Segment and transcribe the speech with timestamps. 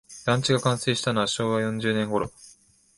[0.25, 2.31] 団地が完成したのは昭和四十年ごろ